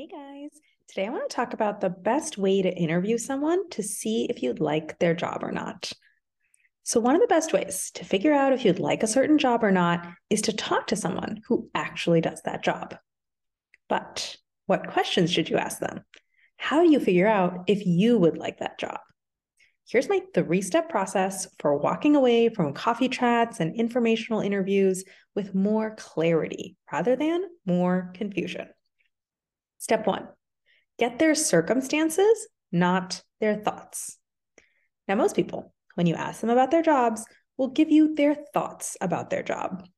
Hey 0.00 0.06
guys, 0.06 0.48
today 0.88 1.06
I 1.06 1.10
want 1.10 1.28
to 1.28 1.36
talk 1.36 1.52
about 1.52 1.82
the 1.82 1.90
best 1.90 2.38
way 2.38 2.62
to 2.62 2.74
interview 2.74 3.18
someone 3.18 3.68
to 3.68 3.82
see 3.82 4.24
if 4.30 4.42
you'd 4.42 4.58
like 4.58 4.98
their 4.98 5.12
job 5.12 5.40
or 5.42 5.52
not. 5.52 5.92
So, 6.84 7.00
one 7.00 7.14
of 7.14 7.20
the 7.20 7.26
best 7.26 7.52
ways 7.52 7.90
to 7.96 8.04
figure 8.06 8.32
out 8.32 8.54
if 8.54 8.64
you'd 8.64 8.78
like 8.78 9.02
a 9.02 9.06
certain 9.06 9.36
job 9.36 9.62
or 9.62 9.70
not 9.70 10.08
is 10.30 10.40
to 10.40 10.54
talk 10.54 10.86
to 10.86 10.96
someone 10.96 11.42
who 11.46 11.68
actually 11.74 12.22
does 12.22 12.40
that 12.46 12.64
job. 12.64 12.96
But 13.90 14.38
what 14.64 14.88
questions 14.88 15.30
should 15.30 15.50
you 15.50 15.58
ask 15.58 15.80
them? 15.80 16.00
How 16.56 16.82
do 16.82 16.90
you 16.90 16.98
figure 16.98 17.28
out 17.28 17.64
if 17.66 17.84
you 17.84 18.16
would 18.16 18.38
like 18.38 18.60
that 18.60 18.78
job? 18.78 19.00
Here's 19.86 20.08
my 20.08 20.22
three 20.32 20.62
step 20.62 20.88
process 20.88 21.46
for 21.58 21.76
walking 21.76 22.16
away 22.16 22.48
from 22.48 22.72
coffee 22.72 23.10
chats 23.10 23.60
and 23.60 23.76
informational 23.76 24.40
interviews 24.40 25.04
with 25.34 25.54
more 25.54 25.94
clarity 25.96 26.78
rather 26.90 27.16
than 27.16 27.42
more 27.66 28.12
confusion. 28.14 28.66
Step 29.80 30.06
one 30.06 30.28
get 30.98 31.18
their 31.18 31.34
circumstances, 31.34 32.46
not 32.70 33.22
their 33.40 33.56
thoughts. 33.56 34.18
Now, 35.08 35.14
most 35.14 35.34
people, 35.34 35.72
when 35.94 36.06
you 36.06 36.14
ask 36.14 36.42
them 36.42 36.50
about 36.50 36.70
their 36.70 36.82
jobs, 36.82 37.24
will 37.56 37.68
give 37.68 37.90
you 37.90 38.14
their 38.14 38.36
thoughts 38.52 38.98
about 39.00 39.30
their 39.30 39.42
job. 39.42 39.88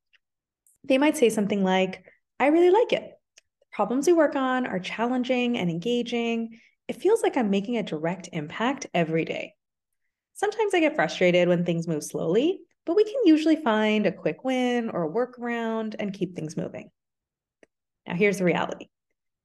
They 0.84 0.98
might 0.98 1.16
say 1.16 1.28
something 1.28 1.64
like, 1.64 2.04
I 2.38 2.46
really 2.46 2.70
like 2.70 2.92
it. 2.92 3.02
The 3.36 3.66
problems 3.72 4.06
we 4.06 4.12
work 4.12 4.36
on 4.36 4.66
are 4.66 4.78
challenging 4.78 5.58
and 5.58 5.68
engaging. 5.68 6.60
It 6.86 7.02
feels 7.02 7.20
like 7.22 7.36
I'm 7.36 7.50
making 7.50 7.76
a 7.76 7.82
direct 7.82 8.28
impact 8.32 8.86
every 8.94 9.24
day. 9.24 9.54
Sometimes 10.34 10.74
I 10.74 10.80
get 10.80 10.94
frustrated 10.94 11.48
when 11.48 11.64
things 11.64 11.88
move 11.88 12.04
slowly, 12.04 12.60
but 12.86 12.94
we 12.94 13.02
can 13.04 13.26
usually 13.26 13.56
find 13.56 14.06
a 14.06 14.12
quick 14.12 14.44
win 14.44 14.90
or 14.90 15.04
a 15.04 15.12
workaround 15.12 15.96
and 15.98 16.14
keep 16.14 16.36
things 16.36 16.56
moving. 16.56 16.90
Now, 18.06 18.14
here's 18.14 18.38
the 18.38 18.44
reality 18.44 18.86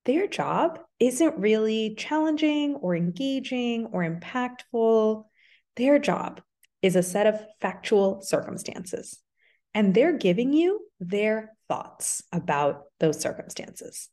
their 0.08 0.26
job 0.26 0.80
isn't 1.00 1.38
really 1.38 1.94
challenging 1.96 2.76
or 2.76 2.96
engaging 2.96 3.88
or 3.92 4.04
impactful. 4.04 5.26
Their 5.76 6.00
job 6.00 6.42
is 6.82 6.96
a 6.96 7.04
set 7.04 7.28
of 7.28 7.46
factual 7.60 8.22
circumstances, 8.22 9.20
and 9.74 9.94
they're 9.94 10.18
giving 10.18 10.54
you 10.54 10.80
their 11.02 11.52
thoughts 11.68 12.24
about 12.32 12.84
those 13.02 13.20
circumstances. 13.20 14.08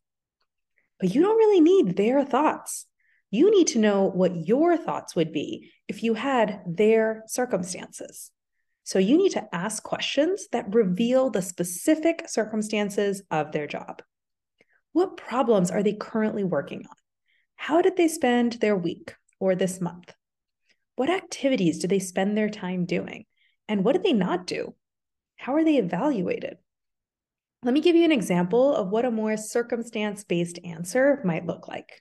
But 0.99 1.15
you 1.15 1.23
don't 1.23 1.39
really 1.39 1.61
need 1.61 1.97
their 1.97 2.25
thoughts. 2.25 2.87
You 3.31 3.53
need 3.53 3.69
to 3.69 3.79
know 3.79 4.11
what 4.11 4.49
your 4.49 4.77
thoughts 4.77 5.15
would 5.15 5.33
be 5.33 5.71
if 5.87 6.03
you 6.03 6.15
had 6.15 6.61
their 6.67 7.23
circumstances. 7.29 8.33
So 8.83 8.99
you 8.99 9.17
need 9.17 9.33
to 9.33 9.55
ask 9.55 9.83
questions 9.83 10.49
that 10.51 10.75
reveal 10.75 11.31
the 11.31 11.41
specific 11.41 12.25
circumstances 12.29 13.23
of 13.31 13.53
their 13.53 13.69
job. 13.69 14.03
What 14.95 15.17
problems 15.17 15.73
are 15.73 15.83
they 15.83 15.93
currently 15.93 16.45
working 16.45 16.87
on? 16.89 16.97
How 17.57 17.83
did 17.83 17.97
they 17.97 18.07
spend 18.07 18.53
their 18.55 18.77
week 18.77 19.17
or 19.41 19.57
this 19.57 19.81
month? 19.81 20.15
What 20.95 21.11
activities 21.11 21.81
do 21.81 21.89
they 21.89 21.99
spend 21.99 22.39
their 22.39 22.49
time 22.49 22.85
doing? 22.85 23.25
And 23.69 23.85
what 23.85 23.95
did 23.95 24.05
they 24.05 24.13
not 24.13 24.47
do? 24.47 24.77
How 25.35 25.57
are 25.57 25.65
they 25.65 25.79
evaluated? 25.79 26.59
Let 27.65 27.75
me 27.75 27.81
give 27.81 27.97
you 27.97 28.05
an 28.05 28.13
example 28.13 28.73
of 28.73 28.89
what 28.91 29.05
a 29.05 29.11
more 29.11 29.37
circumstance 29.37 30.23
based 30.23 30.61
answer 30.65 31.21
might 31.25 31.45
look 31.45 31.67
like. 31.67 32.01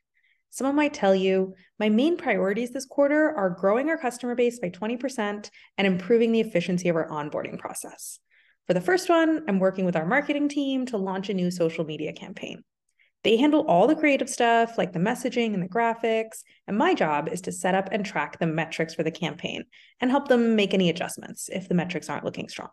Someone 0.51 0.75
might 0.75 0.93
tell 0.93 1.15
you, 1.15 1.55
my 1.79 1.89
main 1.89 2.15
priorities 2.15 2.73
this 2.73 2.85
quarter 2.85 3.35
are 3.35 3.57
growing 3.59 3.89
our 3.89 3.97
customer 3.97 4.35
base 4.35 4.59
by 4.59 4.69
20% 4.69 5.49
and 5.79 5.87
improving 5.87 6.31
the 6.31 6.41
efficiency 6.41 6.89
of 6.89 6.95
our 6.95 7.09
onboarding 7.09 7.57
process. 7.57 8.19
For 8.67 8.75
the 8.75 8.81
first 8.81 9.09
one, 9.09 9.45
I'm 9.47 9.57
working 9.57 9.83
with 9.83 9.95
our 9.95 10.05
marketing 10.05 10.47
team 10.47 10.85
to 10.85 10.97
launch 10.97 11.29
a 11.29 11.33
new 11.33 11.49
social 11.49 11.85
media 11.85 12.13
campaign. 12.13 12.63
They 13.23 13.37
handle 13.37 13.65
all 13.67 13.87
the 13.87 13.95
creative 13.95 14.29
stuff 14.29 14.77
like 14.77 14.91
the 14.91 14.99
messaging 14.99 15.53
and 15.53 15.63
the 15.63 15.69
graphics. 15.69 16.43
And 16.67 16.77
my 16.77 16.93
job 16.93 17.29
is 17.29 17.41
to 17.41 17.51
set 17.51 17.73
up 17.73 17.89
and 17.91 18.05
track 18.05 18.37
the 18.37 18.47
metrics 18.47 18.93
for 18.93 19.03
the 19.03 19.11
campaign 19.11 19.63
and 20.01 20.11
help 20.11 20.27
them 20.27 20.55
make 20.55 20.73
any 20.73 20.89
adjustments 20.89 21.49
if 21.51 21.69
the 21.69 21.75
metrics 21.75 22.09
aren't 22.09 22.25
looking 22.25 22.49
strong. 22.49 22.69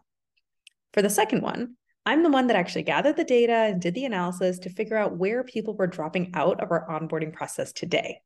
For 0.92 1.02
the 1.02 1.10
second 1.10 1.42
one, 1.42 1.76
I'm 2.04 2.24
the 2.24 2.30
one 2.30 2.48
that 2.48 2.56
actually 2.56 2.82
gathered 2.82 3.16
the 3.16 3.24
data 3.24 3.52
and 3.52 3.80
did 3.80 3.94
the 3.94 4.06
analysis 4.06 4.58
to 4.60 4.70
figure 4.70 4.96
out 4.96 5.16
where 5.16 5.44
people 5.44 5.76
were 5.76 5.86
dropping 5.86 6.32
out 6.34 6.60
of 6.60 6.72
our 6.72 6.86
onboarding 6.88 7.32
process 7.32 7.72
today. 7.72 8.20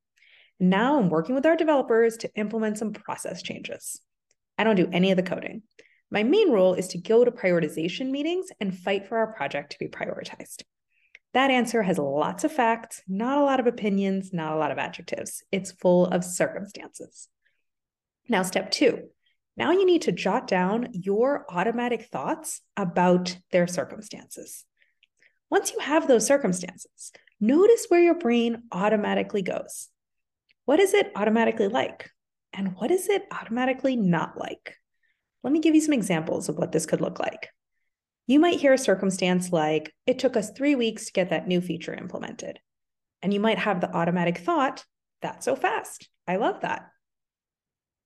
Now 0.58 0.98
I'm 0.98 1.10
working 1.10 1.34
with 1.34 1.44
our 1.44 1.56
developers 1.56 2.16
to 2.18 2.34
implement 2.36 2.78
some 2.78 2.92
process 2.92 3.42
changes. 3.42 4.00
I 4.56 4.64
don't 4.64 4.76
do 4.76 4.88
any 4.92 5.10
of 5.10 5.16
the 5.16 5.22
coding. 5.22 5.62
My 6.10 6.22
main 6.22 6.52
role 6.52 6.74
is 6.74 6.88
to 6.88 6.98
go 6.98 7.24
to 7.24 7.32
prioritization 7.32 8.10
meetings 8.10 8.46
and 8.60 8.76
fight 8.78 9.08
for 9.08 9.18
our 9.18 9.32
project 9.34 9.72
to 9.72 9.78
be 9.78 9.88
prioritized. 9.88 10.62
That 11.34 11.50
answer 11.50 11.82
has 11.82 11.98
lots 11.98 12.44
of 12.44 12.52
facts, 12.52 13.02
not 13.08 13.38
a 13.38 13.44
lot 13.44 13.60
of 13.60 13.66
opinions, 13.66 14.32
not 14.32 14.52
a 14.52 14.56
lot 14.56 14.70
of 14.70 14.78
adjectives. 14.78 15.42
It's 15.50 15.72
full 15.72 16.06
of 16.06 16.24
circumstances. 16.24 17.28
Now, 18.28 18.42
step 18.42 18.70
two. 18.70 19.08
Now 19.56 19.72
you 19.72 19.84
need 19.84 20.02
to 20.02 20.12
jot 20.12 20.46
down 20.46 20.88
your 20.92 21.44
automatic 21.48 22.06
thoughts 22.06 22.60
about 22.76 23.36
their 23.50 23.66
circumstances. 23.66 24.64
Once 25.50 25.72
you 25.72 25.80
have 25.80 26.08
those 26.08 26.26
circumstances, 26.26 27.12
notice 27.40 27.86
where 27.88 28.00
your 28.00 28.18
brain 28.18 28.62
automatically 28.72 29.42
goes. 29.42 29.88
What 30.64 30.80
is 30.80 30.94
it 30.94 31.12
automatically 31.14 31.68
like? 31.68 32.10
And 32.52 32.76
what 32.76 32.90
is 32.90 33.08
it 33.08 33.24
automatically 33.32 33.96
not 33.96 34.38
like? 34.38 34.76
Let 35.42 35.52
me 35.52 35.60
give 35.60 35.74
you 35.74 35.80
some 35.80 35.94
examples 35.94 36.48
of 36.48 36.56
what 36.56 36.72
this 36.72 36.86
could 36.86 37.00
look 37.00 37.18
like. 37.18 37.50
You 38.26 38.38
might 38.38 38.60
hear 38.60 38.72
a 38.72 38.78
circumstance 38.78 39.52
like, 39.52 39.92
it 40.06 40.18
took 40.18 40.36
us 40.36 40.50
three 40.50 40.74
weeks 40.74 41.06
to 41.06 41.12
get 41.12 41.30
that 41.30 41.46
new 41.46 41.60
feature 41.60 41.94
implemented. 41.94 42.58
And 43.20 43.34
you 43.34 43.40
might 43.40 43.58
have 43.58 43.80
the 43.80 43.94
automatic 43.94 44.38
thought, 44.38 44.84
that's 45.20 45.44
so 45.44 45.56
fast. 45.56 46.08
I 46.26 46.36
love 46.36 46.62
that. 46.62 46.88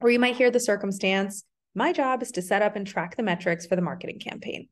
Or 0.00 0.10
you 0.10 0.18
might 0.18 0.36
hear 0.36 0.50
the 0.50 0.60
circumstance, 0.60 1.44
my 1.74 1.92
job 1.92 2.22
is 2.22 2.32
to 2.32 2.42
set 2.42 2.62
up 2.62 2.74
and 2.74 2.86
track 2.86 3.16
the 3.16 3.22
metrics 3.22 3.66
for 3.66 3.76
the 3.76 3.82
marketing 3.82 4.18
campaign. 4.18 4.68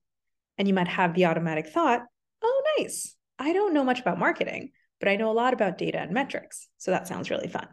And 0.58 0.66
you 0.66 0.74
might 0.74 0.88
have 0.88 1.14
the 1.14 1.26
automatic 1.26 1.68
thought, 1.68 2.02
oh, 2.42 2.62
nice. 2.78 3.14
I 3.38 3.52
don't 3.52 3.74
know 3.74 3.84
much 3.84 4.00
about 4.00 4.18
marketing, 4.18 4.70
but 4.98 5.08
I 5.08 5.16
know 5.16 5.30
a 5.30 5.32
lot 5.32 5.52
about 5.52 5.78
data 5.78 5.98
and 5.98 6.12
metrics. 6.12 6.68
So 6.78 6.90
that 6.90 7.06
sounds 7.06 7.30
really 7.30 7.48
fun. 7.48 7.68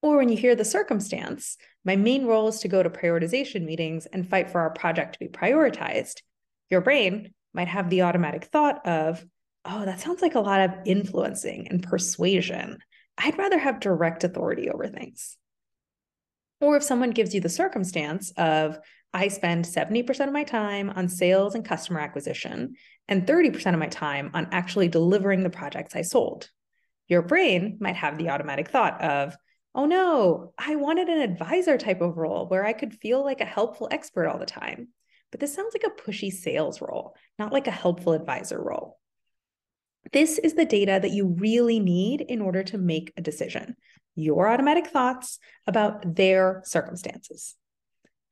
Or 0.00 0.16
when 0.16 0.28
you 0.28 0.36
hear 0.36 0.54
the 0.54 0.64
circumstance, 0.64 1.56
my 1.84 1.96
main 1.96 2.24
role 2.24 2.48
is 2.48 2.60
to 2.60 2.68
go 2.68 2.82
to 2.82 2.88
prioritization 2.88 3.64
meetings 3.64 4.06
and 4.06 4.28
fight 4.28 4.48
for 4.48 4.60
our 4.60 4.70
project 4.70 5.14
to 5.14 5.18
be 5.18 5.28
prioritized 5.28 6.22
your 6.70 6.80
brain 6.80 7.34
might 7.54 7.68
have 7.68 7.90
the 7.90 8.02
automatic 8.02 8.44
thought 8.44 8.86
of, 8.86 9.24
oh, 9.64 9.84
that 9.84 10.00
sounds 10.00 10.22
like 10.22 10.34
a 10.34 10.40
lot 10.40 10.60
of 10.60 10.76
influencing 10.84 11.68
and 11.68 11.82
persuasion. 11.82 12.78
I'd 13.16 13.38
rather 13.38 13.58
have 13.58 13.80
direct 13.80 14.24
authority 14.24 14.70
over 14.70 14.86
things. 14.86 15.36
Or 16.60 16.76
if 16.76 16.82
someone 16.82 17.10
gives 17.10 17.34
you 17.34 17.40
the 17.40 17.48
circumstance 17.48 18.32
of, 18.36 18.78
I 19.12 19.28
spend 19.28 19.64
70% 19.64 20.26
of 20.26 20.32
my 20.32 20.44
time 20.44 20.90
on 20.90 21.08
sales 21.08 21.54
and 21.54 21.64
customer 21.64 22.00
acquisition 22.00 22.74
and 23.08 23.26
30% 23.26 23.72
of 23.72 23.80
my 23.80 23.88
time 23.88 24.30
on 24.34 24.48
actually 24.52 24.88
delivering 24.88 25.42
the 25.42 25.50
projects 25.50 25.96
I 25.96 26.02
sold. 26.02 26.50
Your 27.08 27.22
brain 27.22 27.78
might 27.80 27.96
have 27.96 28.18
the 28.18 28.28
automatic 28.28 28.68
thought 28.68 29.00
of, 29.00 29.34
oh 29.74 29.86
no, 29.86 30.52
I 30.58 30.76
wanted 30.76 31.08
an 31.08 31.22
advisor 31.22 31.78
type 31.78 32.02
of 32.02 32.18
role 32.18 32.48
where 32.48 32.66
I 32.66 32.74
could 32.74 32.92
feel 32.92 33.24
like 33.24 33.40
a 33.40 33.46
helpful 33.46 33.88
expert 33.90 34.26
all 34.26 34.38
the 34.38 34.46
time. 34.46 34.88
But 35.30 35.40
this 35.40 35.54
sounds 35.54 35.74
like 35.74 35.84
a 35.84 36.02
pushy 36.02 36.32
sales 36.32 36.80
role, 36.80 37.14
not 37.38 37.52
like 37.52 37.66
a 37.66 37.72
helpful 37.72 38.12
advisor 38.12 38.60
role. 38.62 38.98
This 40.12 40.38
is 40.38 40.54
the 40.54 40.64
data 40.64 40.98
that 41.02 41.10
you 41.10 41.26
really 41.26 41.80
need 41.80 42.22
in 42.22 42.40
order 42.40 42.62
to 42.64 42.78
make 42.78 43.12
a 43.16 43.22
decision 43.22 43.76
your 44.14 44.48
automatic 44.48 44.88
thoughts 44.88 45.38
about 45.66 46.16
their 46.16 46.60
circumstances. 46.64 47.54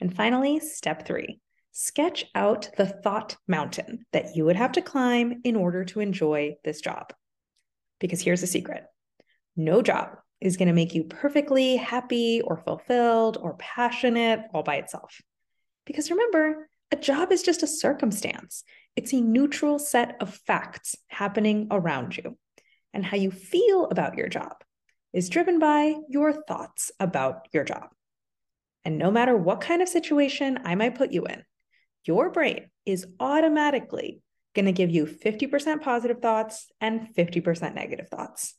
And 0.00 0.14
finally, 0.14 0.58
step 0.60 1.06
three 1.06 1.40
sketch 1.78 2.24
out 2.34 2.70
the 2.78 2.86
thought 2.86 3.36
mountain 3.46 4.06
that 4.10 4.34
you 4.34 4.46
would 4.46 4.56
have 4.56 4.72
to 4.72 4.80
climb 4.80 5.42
in 5.44 5.54
order 5.54 5.84
to 5.84 6.00
enjoy 6.00 6.56
this 6.64 6.80
job. 6.80 7.12
Because 8.00 8.22
here's 8.22 8.40
the 8.40 8.46
secret 8.46 8.84
no 9.56 9.82
job 9.82 10.16
is 10.40 10.56
going 10.56 10.68
to 10.68 10.74
make 10.74 10.94
you 10.94 11.04
perfectly 11.04 11.76
happy 11.76 12.40
or 12.42 12.56
fulfilled 12.56 13.38
or 13.40 13.56
passionate 13.58 14.40
all 14.52 14.62
by 14.62 14.76
itself. 14.76 15.20
Because 15.84 16.10
remember, 16.10 16.68
a 16.92 16.96
job 16.96 17.32
is 17.32 17.42
just 17.42 17.62
a 17.62 17.66
circumstance, 17.66 18.64
it's 18.94 19.12
a 19.12 19.20
neutral 19.20 19.78
set 19.78 20.16
of 20.20 20.34
facts 20.34 20.94
happening 21.08 21.68
around 21.70 22.16
you. 22.16 22.36
And 22.94 23.04
how 23.04 23.16
you 23.16 23.30
feel 23.30 23.86
about 23.86 24.16
your 24.16 24.28
job 24.28 24.54
is 25.12 25.28
driven 25.28 25.58
by 25.58 25.96
your 26.08 26.32
thoughts 26.32 26.90
about 26.98 27.48
your 27.52 27.64
job. 27.64 27.88
And 28.84 28.98
no 28.98 29.10
matter 29.10 29.36
what 29.36 29.60
kind 29.60 29.82
of 29.82 29.88
situation 29.88 30.60
I 30.64 30.76
might 30.76 30.94
put 30.94 31.12
you 31.12 31.24
in, 31.24 31.42
your 32.04 32.30
brain 32.30 32.70
is 32.86 33.06
automatically 33.20 34.22
going 34.54 34.66
to 34.66 34.72
give 34.72 34.90
you 34.90 35.04
50% 35.04 35.82
positive 35.82 36.20
thoughts 36.20 36.70
and 36.80 37.08
50% 37.14 37.74
negative 37.74 38.08
thoughts. 38.08 38.54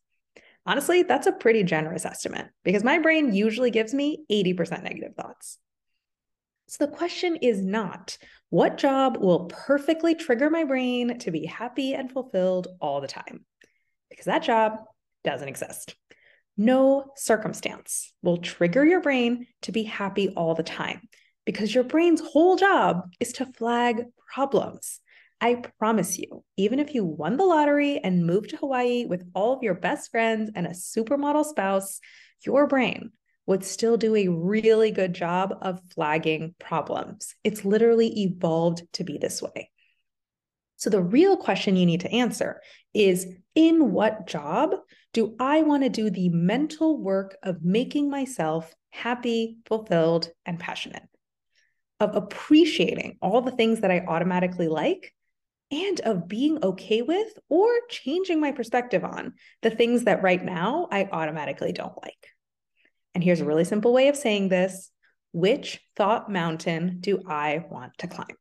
Honestly, 0.65 1.03
that's 1.03 1.27
a 1.27 1.31
pretty 1.31 1.63
generous 1.63 2.06
estimate 2.06 2.47
because 2.63 2.83
my 2.83 3.00
brain 3.00 3.33
usually 3.33 3.71
gives 3.71 3.94
me 3.94 4.25
80% 4.29 4.83
negative 4.83 5.15
thoughts. 5.15 5.57
So 6.67 6.85
the 6.85 6.91
question 6.91 7.37
is 7.37 7.61
not 7.61 8.17
what 8.49 8.77
job 8.77 9.17
will 9.17 9.45
perfectly 9.45 10.15
trigger 10.15 10.49
my 10.49 10.63
brain 10.63 11.19
to 11.19 11.31
be 11.31 11.45
happy 11.45 11.93
and 11.93 12.11
fulfilled 12.11 12.67
all 12.79 13.01
the 13.01 13.07
time? 13.07 13.45
because 14.09 14.25
that 14.25 14.43
job 14.43 14.79
doesn't 15.23 15.47
exist. 15.47 15.95
No 16.57 17.11
circumstance 17.15 18.13
will 18.23 18.37
trigger 18.37 18.83
your 18.83 19.01
brain 19.01 19.45
to 19.63 19.71
be 19.71 19.83
happy 19.83 20.29
all 20.29 20.55
the 20.55 20.63
time 20.63 21.01
because 21.45 21.73
your 21.73 21.83
brain's 21.83 22.21
whole 22.21 22.55
job 22.55 23.09
is 23.19 23.33
to 23.33 23.45
flag 23.45 24.05
problems. 24.33 24.99
I 25.39 25.61
promise 25.77 26.17
you, 26.17 26.43
even 26.57 26.79
if 26.79 26.95
you 26.95 27.05
won 27.05 27.37
the 27.37 27.45
lottery 27.45 27.99
and 27.99 28.25
moved 28.25 28.49
to 28.49 28.57
Hawaii 28.57 29.05
with 29.05 29.23
all 29.35 29.53
of 29.53 29.61
your 29.61 29.75
best 29.75 30.09
friends 30.09 30.49
and 30.55 30.65
a 30.65 30.71
supermodel 30.71 31.45
spouse, 31.45 31.99
your 32.43 32.65
brain 32.65 33.11
would 33.47 33.63
still 33.63 33.97
do 33.97 34.15
a 34.15 34.27
really 34.27 34.91
good 34.91 35.13
job 35.13 35.57
of 35.61 35.81
flagging 35.95 36.53
problems. 36.59 37.33
It's 37.44 37.65
literally 37.65 38.23
evolved 38.23 38.83
to 38.94 39.03
be 39.03 39.17
this 39.17 39.41
way. 39.41 39.71
So, 40.75 40.91
the 40.91 41.01
real 41.01 41.38
question 41.38 41.75
you 41.75 41.88
need 41.88 42.01
to 42.01 42.11
answer 42.11 42.61
is 42.94 43.25
in 43.55 43.91
what 43.91 44.27
job 44.27 44.75
do 45.13 45.35
I 45.39 45.63
want 45.63 45.81
to 45.83 45.89
do 45.89 46.11
the 46.11 46.29
mental 46.29 47.01
work 47.01 47.35
of 47.41 47.63
making 47.63 48.11
myself 48.11 48.75
happy, 48.91 49.57
fulfilled, 49.65 50.29
and 50.45 50.59
passionate? 50.59 51.07
Of 52.00 52.15
appreciating 52.15 53.17
all 53.23 53.41
the 53.41 53.51
things 53.51 53.81
that 53.81 53.89
I 53.89 54.05
automatically 54.07 54.67
like 54.67 55.15
and 55.71 56.00
of 56.01 56.27
being 56.27 56.63
okay 56.63 57.01
with 57.01 57.27
or 57.50 57.71
changing 57.89 58.39
my 58.39 58.51
perspective 58.51 59.03
on 59.03 59.33
the 59.63 59.71
things 59.71 60.03
that 60.03 60.21
right 60.21 60.43
now 60.43 60.88
I 60.91 61.09
automatically 61.11 61.73
don't 61.73 61.97
like. 62.03 62.27
And 63.17 63.23
here's 63.23 63.41
a 63.41 63.45
really 63.45 63.63
simple 63.63 63.93
way 63.93 64.09
of 64.09 64.15
saying 64.15 64.49
this 64.49 64.91
Which 65.31 65.81
thought 65.95 66.31
mountain 66.31 66.99
do 66.99 67.19
I 67.27 67.65
want 67.67 67.97
to 67.97 68.07
climb? 68.07 68.37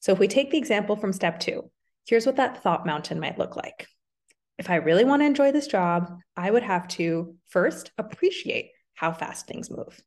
So 0.00 0.10
if 0.10 0.18
we 0.18 0.26
take 0.26 0.50
the 0.50 0.58
example 0.58 0.96
from 0.96 1.12
step 1.12 1.38
two, 1.38 1.70
here's 2.04 2.26
what 2.26 2.34
that 2.34 2.60
thought 2.60 2.86
mountain 2.86 3.20
might 3.20 3.38
look 3.38 3.54
like. 3.54 3.86
If 4.58 4.68
I 4.68 4.74
really 4.82 5.04
want 5.04 5.22
to 5.22 5.26
enjoy 5.26 5.52
this 5.52 5.68
job, 5.68 6.10
I 6.36 6.50
would 6.50 6.64
have 6.64 6.88
to 6.88 7.36
first 7.46 7.92
appreciate 7.96 8.72
how 8.94 9.12
fast 9.12 9.46
things 9.46 9.70
move. 9.70 10.02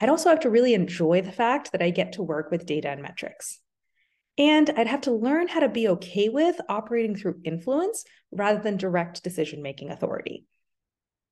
I'd 0.00 0.08
also 0.08 0.30
have 0.30 0.40
to 0.40 0.50
really 0.50 0.72
enjoy 0.72 1.20
the 1.20 1.30
fact 1.30 1.72
that 1.72 1.82
I 1.82 1.90
get 1.90 2.14
to 2.14 2.22
work 2.22 2.50
with 2.50 2.64
data 2.64 2.88
and 2.88 3.02
metrics. 3.02 3.60
And 4.38 4.70
I'd 4.70 4.86
have 4.86 5.02
to 5.02 5.12
learn 5.12 5.48
how 5.48 5.60
to 5.60 5.68
be 5.68 5.86
okay 5.88 6.30
with 6.30 6.58
operating 6.66 7.14
through 7.14 7.42
influence 7.44 8.06
rather 8.32 8.62
than 8.62 8.78
direct 8.78 9.22
decision 9.22 9.60
making 9.60 9.90
authority. 9.90 10.46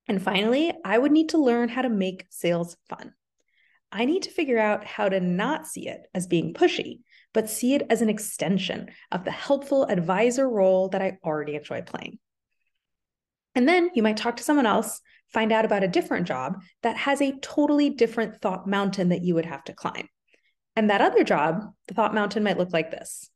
And 0.07 0.23
finally, 0.23 0.73
I 0.85 0.99
would 0.99 1.13
need 1.13 1.31
to 1.31 1.39
learn 1.39 1.69
how 1.69 1.83
to 1.83 1.89
make 1.89 2.27
sales 2.31 2.77
fun. 2.89 3.15
I 3.91 4.05
need 4.05 4.25
to 4.25 4.31
figure 4.31 4.59
out 4.59 4.85
how 4.85 5.09
to 5.09 5.21
not 5.21 5.67
see 5.67 5.89
it 5.89 6.07
as 6.15 6.27
being 6.27 6.53
pushy, 6.53 7.01
but 7.33 7.49
see 7.49 7.75
it 7.75 7.87
as 7.91 8.03
an 8.03 8.11
extension 8.11 8.91
of 9.13 9.25
the 9.25 9.31
helpful 9.31 9.85
advisor 9.85 10.49
role 10.49 10.89
that 10.89 11.01
I 11.01 11.19
already 11.25 11.55
enjoy 11.55 11.83
playing. 11.83 12.19
And 13.55 13.69
then 13.69 13.91
you 13.95 14.03
might 14.03 14.17
talk 14.17 14.37
to 14.37 14.43
someone 14.43 14.67
else, 14.67 15.01
find 15.29 15.53
out 15.53 15.65
about 15.65 15.85
a 15.85 15.89
different 15.89 16.27
job 16.27 16.61
that 16.83 16.97
has 16.97 17.23
a 17.23 17.39
totally 17.41 17.89
different 17.89 18.41
thought 18.43 18.67
mountain 18.67 19.11
that 19.11 19.23
you 19.23 19.35
would 19.37 19.47
have 19.47 19.65
to 19.65 19.73
climb. 19.73 20.09
And 20.77 20.91
that 20.91 21.01
other 21.01 21.23
job, 21.23 21.63
the 21.87 21.95
thought 21.95 22.15
mountain 22.15 22.43
might 22.43 22.59
look 22.59 22.73
like 22.73 22.91
this. 22.91 23.31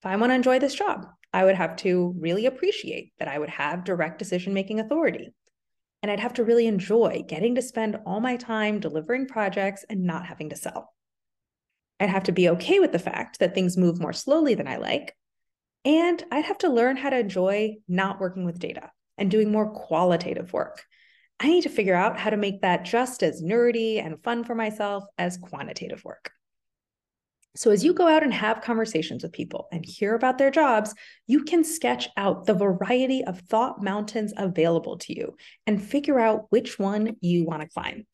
If 0.00 0.06
I 0.06 0.16
want 0.16 0.30
to 0.30 0.34
enjoy 0.36 0.60
this 0.60 0.74
job, 0.74 1.06
I 1.32 1.44
would 1.44 1.56
have 1.56 1.76
to 1.76 2.14
really 2.18 2.46
appreciate 2.46 3.12
that 3.18 3.28
I 3.28 3.38
would 3.38 3.50
have 3.50 3.84
direct 3.84 4.18
decision 4.18 4.54
making 4.54 4.78
authority. 4.78 5.34
And 6.02 6.10
I'd 6.10 6.20
have 6.20 6.34
to 6.34 6.44
really 6.44 6.66
enjoy 6.66 7.24
getting 7.26 7.54
to 7.56 7.62
spend 7.62 7.98
all 8.06 8.20
my 8.20 8.36
time 8.36 8.80
delivering 8.80 9.26
projects 9.26 9.84
and 9.88 10.04
not 10.04 10.26
having 10.26 10.50
to 10.50 10.56
sell. 10.56 10.94
I'd 11.98 12.10
have 12.10 12.24
to 12.24 12.32
be 12.32 12.48
okay 12.50 12.78
with 12.78 12.92
the 12.92 12.98
fact 12.98 13.38
that 13.38 13.54
things 13.54 13.76
move 13.76 14.00
more 14.00 14.12
slowly 14.12 14.54
than 14.54 14.68
I 14.68 14.76
like. 14.76 15.16
And 15.84 16.22
I'd 16.30 16.44
have 16.44 16.58
to 16.58 16.68
learn 16.68 16.96
how 16.96 17.10
to 17.10 17.18
enjoy 17.18 17.76
not 17.88 18.20
working 18.20 18.44
with 18.44 18.58
data 18.58 18.90
and 19.16 19.30
doing 19.30 19.50
more 19.50 19.70
qualitative 19.70 20.52
work. 20.52 20.84
I 21.38 21.48
need 21.48 21.62
to 21.62 21.68
figure 21.68 21.94
out 21.94 22.18
how 22.18 22.30
to 22.30 22.36
make 22.36 22.62
that 22.62 22.84
just 22.84 23.22
as 23.22 23.42
nerdy 23.42 24.04
and 24.04 24.22
fun 24.22 24.44
for 24.44 24.54
myself 24.54 25.04
as 25.18 25.36
quantitative 25.36 26.04
work. 26.04 26.30
So, 27.56 27.70
as 27.70 27.84
you 27.84 27.94
go 27.94 28.06
out 28.06 28.22
and 28.22 28.34
have 28.34 28.60
conversations 28.60 29.22
with 29.22 29.32
people 29.32 29.68
and 29.72 29.84
hear 29.84 30.14
about 30.14 30.36
their 30.36 30.50
jobs, 30.50 30.94
you 31.26 31.42
can 31.42 31.64
sketch 31.64 32.08
out 32.16 32.44
the 32.44 32.54
variety 32.54 33.24
of 33.24 33.40
thought 33.40 33.82
mountains 33.82 34.34
available 34.36 34.98
to 34.98 35.16
you 35.16 35.36
and 35.66 35.82
figure 35.82 36.20
out 36.20 36.46
which 36.50 36.78
one 36.78 37.16
you 37.20 37.44
want 37.44 37.62
to 37.62 37.68
climb. 37.68 38.06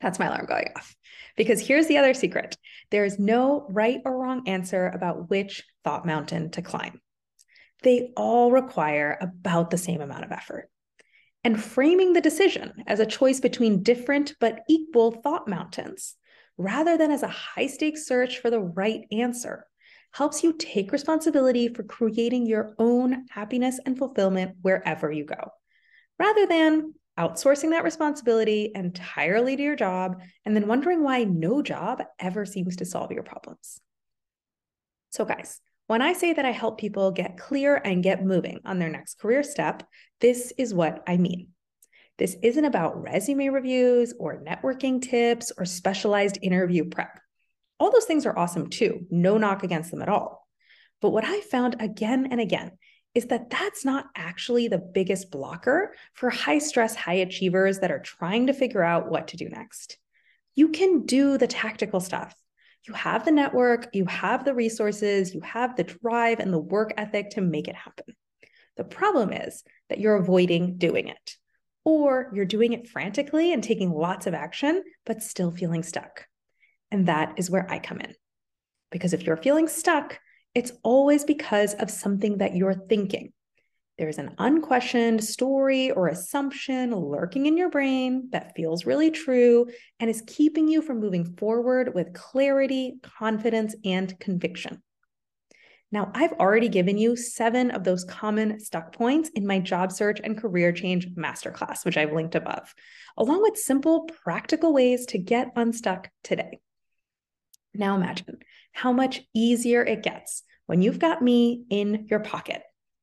That's 0.00 0.18
my 0.18 0.26
alarm 0.26 0.44
going 0.46 0.68
off. 0.76 0.94
Because 1.34 1.66
here's 1.66 1.86
the 1.86 1.96
other 1.96 2.12
secret 2.12 2.56
there 2.90 3.06
is 3.06 3.18
no 3.18 3.66
right 3.70 4.00
or 4.04 4.16
wrong 4.16 4.46
answer 4.46 4.86
about 4.88 5.30
which 5.30 5.64
thought 5.82 6.04
mountain 6.04 6.50
to 6.50 6.62
climb. 6.62 7.00
They 7.82 8.12
all 8.16 8.52
require 8.52 9.18
about 9.20 9.70
the 9.70 9.78
same 9.78 10.02
amount 10.02 10.24
of 10.24 10.32
effort. 10.32 10.68
And 11.42 11.62
framing 11.62 12.12
the 12.12 12.20
decision 12.20 12.84
as 12.86 13.00
a 13.00 13.06
choice 13.06 13.40
between 13.40 13.82
different 13.82 14.34
but 14.40 14.60
equal 14.68 15.10
thought 15.10 15.48
mountains 15.48 16.16
rather 16.56 16.96
than 16.96 17.10
as 17.10 17.22
a 17.22 17.28
high 17.28 17.66
stakes 17.66 18.06
search 18.06 18.38
for 18.38 18.50
the 18.50 18.60
right 18.60 19.02
answer, 19.10 19.66
helps 20.12 20.44
you 20.44 20.52
take 20.52 20.92
responsibility 20.92 21.68
for 21.68 21.82
creating 21.82 22.46
your 22.46 22.74
own 22.78 23.26
happiness 23.30 23.80
and 23.84 23.98
fulfillment 23.98 24.56
wherever 24.62 25.10
you 25.10 25.24
go, 25.24 25.50
rather 26.18 26.46
than 26.46 26.94
outsourcing 27.18 27.70
that 27.70 27.84
responsibility 27.84 28.72
entirely 28.74 29.56
to 29.56 29.62
your 29.62 29.76
job 29.76 30.20
and 30.44 30.54
then 30.54 30.66
wondering 30.66 31.02
why 31.02 31.24
no 31.24 31.62
job 31.62 32.02
ever 32.18 32.44
seems 32.44 32.76
to 32.76 32.84
solve 32.84 33.12
your 33.12 33.22
problems. 33.22 33.80
So, 35.10 35.24
guys, 35.24 35.60
when 35.86 36.02
I 36.02 36.12
say 36.12 36.32
that 36.32 36.44
I 36.44 36.50
help 36.50 36.78
people 36.78 37.10
get 37.10 37.36
clear 37.36 37.76
and 37.76 38.02
get 38.02 38.24
moving 38.24 38.60
on 38.64 38.78
their 38.78 38.88
next 38.88 39.18
career 39.18 39.42
step, 39.42 39.84
this 40.20 40.52
is 40.58 40.74
what 40.74 41.02
I 41.06 41.18
mean. 41.18 41.53
This 42.16 42.36
isn't 42.42 42.64
about 42.64 43.02
resume 43.02 43.48
reviews 43.48 44.14
or 44.18 44.40
networking 44.40 45.02
tips 45.02 45.50
or 45.58 45.64
specialized 45.64 46.38
interview 46.42 46.84
prep. 46.84 47.18
All 47.80 47.90
those 47.90 48.04
things 48.04 48.24
are 48.24 48.38
awesome 48.38 48.70
too, 48.70 49.06
no 49.10 49.36
knock 49.36 49.64
against 49.64 49.90
them 49.90 50.02
at 50.02 50.08
all. 50.08 50.46
But 51.00 51.10
what 51.10 51.24
I 51.24 51.40
found 51.40 51.76
again 51.80 52.28
and 52.30 52.40
again 52.40 52.72
is 53.14 53.26
that 53.26 53.50
that's 53.50 53.84
not 53.84 54.06
actually 54.16 54.68
the 54.68 54.78
biggest 54.78 55.30
blocker 55.30 55.94
for 56.14 56.30
high 56.30 56.58
stress, 56.58 56.94
high 56.94 57.14
achievers 57.14 57.80
that 57.80 57.90
are 57.90 58.00
trying 58.00 58.46
to 58.46 58.52
figure 58.52 58.82
out 58.82 59.10
what 59.10 59.28
to 59.28 59.36
do 59.36 59.48
next. 59.48 59.98
You 60.54 60.68
can 60.68 61.06
do 61.06 61.36
the 61.36 61.46
tactical 61.46 62.00
stuff. 62.00 62.34
You 62.86 62.94
have 62.94 63.24
the 63.24 63.32
network, 63.32 63.88
you 63.92 64.04
have 64.06 64.44
the 64.44 64.54
resources, 64.54 65.34
you 65.34 65.40
have 65.40 65.74
the 65.74 65.84
drive 65.84 66.38
and 66.38 66.52
the 66.52 66.58
work 66.58 66.92
ethic 66.96 67.30
to 67.30 67.40
make 67.40 67.66
it 67.66 67.74
happen. 67.74 68.14
The 68.76 68.84
problem 68.84 69.32
is 69.32 69.64
that 69.88 70.00
you're 70.00 70.16
avoiding 70.16 70.76
doing 70.76 71.08
it 71.08 71.36
or 71.84 72.30
you're 72.34 72.44
doing 72.44 72.72
it 72.72 72.88
frantically 72.88 73.52
and 73.52 73.62
taking 73.62 73.90
lots 73.90 74.26
of 74.26 74.34
action, 74.34 74.82
but 75.04 75.22
still 75.22 75.50
feeling 75.50 75.82
stuck. 75.82 76.26
And 76.90 77.06
that 77.08 77.34
is 77.36 77.50
where 77.50 77.70
I 77.70 77.78
come 77.78 78.00
in. 78.00 78.14
Because 78.90 79.12
if 79.12 79.24
you're 79.24 79.36
feeling 79.36 79.68
stuck, 79.68 80.18
it's 80.54 80.72
always 80.82 81.24
because 81.24 81.74
of 81.74 81.90
something 81.90 82.38
that 82.38 82.54
you're 82.54 82.74
thinking. 82.74 83.32
There's 83.98 84.18
an 84.18 84.34
unquestioned 84.38 85.22
story 85.22 85.90
or 85.90 86.08
assumption 86.08 86.94
lurking 86.94 87.46
in 87.46 87.56
your 87.56 87.70
brain 87.70 88.28
that 88.32 88.54
feels 88.56 88.86
really 88.86 89.10
true 89.10 89.66
and 90.00 90.10
is 90.10 90.22
keeping 90.26 90.66
you 90.66 90.82
from 90.82 91.00
moving 91.00 91.36
forward 91.36 91.94
with 91.94 92.12
clarity, 92.12 92.94
confidence, 93.02 93.74
and 93.84 94.18
conviction. 94.18 94.82
Now, 95.92 96.10
I've 96.14 96.32
already 96.32 96.68
given 96.68 96.98
you 96.98 97.14
seven 97.14 97.70
of 97.70 97.84
those 97.84 98.04
common 98.04 98.58
stuck 98.58 98.92
points 98.92 99.30
in 99.34 99.46
my 99.46 99.60
job 99.60 99.92
search 99.92 100.20
and 100.22 100.36
career 100.36 100.72
change 100.72 101.08
masterclass, 101.14 101.84
which 101.84 101.96
I've 101.96 102.12
linked 102.12 102.34
above, 102.34 102.74
along 103.16 103.42
with 103.42 103.56
simple, 103.56 104.08
practical 104.24 104.72
ways 104.72 105.06
to 105.06 105.18
get 105.18 105.52
unstuck 105.54 106.10
today. 106.24 106.58
Now, 107.74 107.96
imagine 107.96 108.38
how 108.72 108.92
much 108.92 109.22
easier 109.34 109.84
it 109.84 110.02
gets 110.02 110.42
when 110.66 110.82
you've 110.82 110.98
got 110.98 111.22
me 111.22 111.64
in 111.70 112.06
your 112.08 112.20
pocket, 112.20 112.62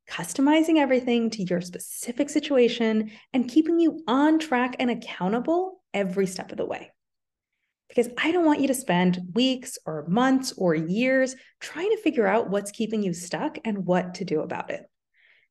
customizing 0.09 0.77
everything 0.77 1.29
to 1.31 1.43
your 1.43 1.61
specific 1.61 2.29
situation 2.29 3.11
and 3.33 3.49
keeping 3.49 3.79
you 3.79 4.03
on 4.07 4.39
track 4.39 4.75
and 4.79 4.91
accountable 4.91 5.81
every 5.93 6.27
step 6.27 6.51
of 6.51 6.57
the 6.57 6.65
way 6.65 6.91
because 7.93 8.09
I 8.17 8.31
don't 8.31 8.45
want 8.45 8.61
you 8.61 8.67
to 8.67 8.73
spend 8.73 9.19
weeks 9.33 9.77
or 9.85 10.05
months 10.07 10.53
or 10.57 10.73
years 10.73 11.35
trying 11.59 11.89
to 11.89 12.01
figure 12.01 12.25
out 12.25 12.49
what's 12.49 12.71
keeping 12.71 13.03
you 13.03 13.13
stuck 13.13 13.57
and 13.65 13.85
what 13.85 14.13
to 14.15 14.25
do 14.25 14.39
about 14.39 14.71
it. 14.71 14.83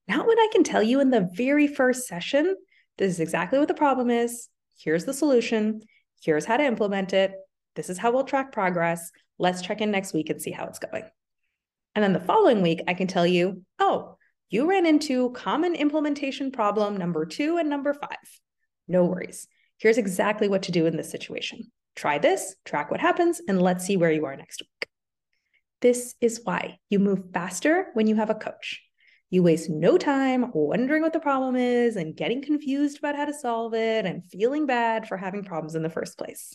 Not 0.09 0.27
when 0.27 0.39
I 0.39 0.49
can 0.51 0.65
tell 0.65 0.83
you 0.83 1.01
in 1.01 1.11
the 1.11 1.29
very 1.35 1.67
first 1.67 2.09
session, 2.09 2.57
this 2.97 3.13
is 3.13 3.21
exactly 3.21 3.59
what 3.59 3.69
the 3.69 3.75
problem 3.75 4.09
is. 4.09 4.49
Here's 4.79 5.05
the 5.05 5.13
solution. 5.13 5.83
Here's 6.23 6.47
how 6.47 6.57
to 6.57 6.65
implement 6.65 7.13
it. 7.13 7.35
This 7.77 7.91
is 7.91 7.99
how 7.99 8.11
we'll 8.11 8.25
track 8.25 8.53
progress. 8.53 9.11
Let's 9.39 9.61
check 9.61 9.83
in 9.83 9.91
next 9.91 10.15
week 10.15 10.31
and 10.31 10.41
see 10.41 10.51
how 10.51 10.65
it's 10.65 10.79
going. 10.79 11.05
And 11.95 12.03
then 12.03 12.15
the 12.15 12.21
following 12.21 12.63
week, 12.63 12.81
I 12.89 12.95
can 12.95 13.07
tell 13.07 13.27
you, 13.27 13.65
oh, 13.79 14.17
you 14.49 14.67
ran 14.67 14.87
into 14.87 15.31
common 15.33 15.75
implementation 15.75 16.53
problem 16.53 16.97
number 16.97 17.27
two 17.27 17.59
and 17.59 17.69
number 17.69 17.93
five. 17.93 18.17
No 18.89 19.05
worries. 19.05 19.47
Here's 19.81 19.99
exactly 19.99 20.47
what 20.47 20.65
to 20.65 20.73
do 20.73 20.85
in 20.85 20.97
this 20.97 21.11
situation. 21.11 21.73
Try 21.97 22.19
this, 22.19 22.55
track 22.67 22.91
what 22.91 23.01
happens, 23.01 23.41
and 23.49 23.61
let's 23.61 23.85
see 23.85 23.97
where 23.97 24.13
you 24.13 24.27
are 24.27 24.37
next 24.37 24.61
week. 24.61 24.89
This 25.81 26.15
is 26.21 26.43
why 26.45 26.79
you 26.91 26.99
move 26.99 27.33
faster 27.33 27.87
when 27.95 28.07
you 28.07 28.17
have 28.17 28.29
a 28.29 28.35
coach. 28.35 28.83
You 29.31 29.43
waste 29.43 29.71
no 29.71 29.97
time 29.97 30.51
wondering 30.53 31.03
what 31.03 31.15
the 31.15 31.21
problem 31.21 31.57
is 31.57 31.97
and 31.97 32.15
getting 32.15 32.43
confused 32.43 32.99
about 32.99 33.17
how 33.17 33.25
to 33.25 33.33
solve 33.33 33.73
it 33.73 34.05
and 34.05 34.23
feeling 34.25 34.67
bad 34.67 35.09
for 35.09 35.17
having 35.17 35.45
problems 35.45 35.75
in 35.75 35.83
the 35.83 35.89
first 35.89 36.19
place. 36.19 36.55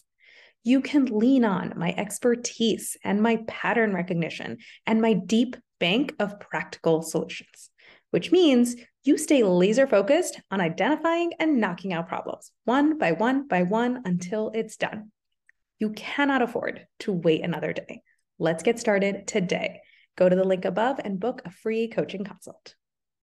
You 0.63 0.81
can 0.81 1.05
lean 1.05 1.45
on 1.45 1.73
my 1.77 1.95
expertise 1.97 2.95
and 3.03 3.23
my 3.23 3.39
pattern 3.47 3.93
recognition 3.93 4.57
and 4.85 5.01
my 5.01 5.13
deep 5.13 5.55
bank 5.79 6.13
of 6.19 6.39
practical 6.39 7.01
solutions, 7.01 7.71
which 8.11 8.31
means 8.31 8.75
you 9.05 9.19
stay 9.19 9.43
laser 9.43 9.85
focused 9.85 10.41
on 10.49 10.59
identifying 10.59 11.31
and 11.39 11.61
knocking 11.61 11.93
out 11.93 12.07
problems 12.07 12.51
one 12.63 12.97
by 12.97 13.11
one 13.11 13.47
by 13.47 13.61
one 13.61 14.01
until 14.03 14.51
it's 14.55 14.77
done. 14.77 15.11
You 15.77 15.91
cannot 15.91 16.41
afford 16.41 16.87
to 17.01 17.13
wait 17.13 17.43
another 17.43 17.71
day. 17.71 18.01
Let's 18.39 18.63
get 18.63 18.79
started 18.79 19.27
today. 19.27 19.81
Go 20.17 20.27
to 20.27 20.35
the 20.35 20.43
link 20.43 20.65
above 20.65 20.99
and 21.03 21.19
book 21.19 21.43
a 21.45 21.51
free 21.51 21.87
coaching 21.87 22.23
consult. 22.23 22.73